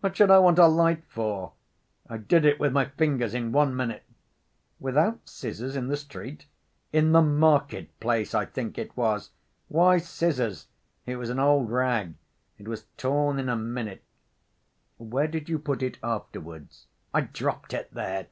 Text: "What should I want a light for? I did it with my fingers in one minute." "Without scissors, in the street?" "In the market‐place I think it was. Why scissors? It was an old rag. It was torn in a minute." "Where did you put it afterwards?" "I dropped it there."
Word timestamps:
"What 0.00 0.14
should 0.14 0.30
I 0.30 0.40
want 0.40 0.58
a 0.58 0.66
light 0.66 1.02
for? 1.08 1.54
I 2.06 2.18
did 2.18 2.44
it 2.44 2.60
with 2.60 2.74
my 2.74 2.84
fingers 2.84 3.32
in 3.32 3.50
one 3.50 3.74
minute." 3.74 4.02
"Without 4.78 5.26
scissors, 5.26 5.74
in 5.74 5.88
the 5.88 5.96
street?" 5.96 6.44
"In 6.92 7.12
the 7.12 7.22
market‐place 7.22 8.34
I 8.34 8.44
think 8.44 8.76
it 8.76 8.94
was. 8.94 9.30
Why 9.68 9.96
scissors? 9.96 10.66
It 11.06 11.16
was 11.16 11.30
an 11.30 11.38
old 11.38 11.70
rag. 11.70 12.12
It 12.58 12.68
was 12.68 12.84
torn 12.98 13.38
in 13.40 13.48
a 13.48 13.56
minute." 13.56 14.04
"Where 14.98 15.28
did 15.28 15.48
you 15.48 15.58
put 15.58 15.82
it 15.82 15.96
afterwards?" 16.02 16.86
"I 17.14 17.22
dropped 17.22 17.72
it 17.72 17.90
there." 17.94 18.26